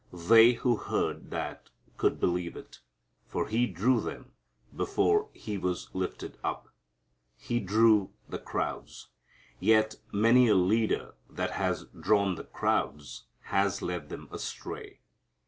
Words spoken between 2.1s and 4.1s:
believe it, for He drew